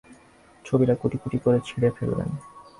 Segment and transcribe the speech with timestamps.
[0.65, 2.29] ছবিটা কুটিকুটি করে ছিঁড়ে ফেললেন।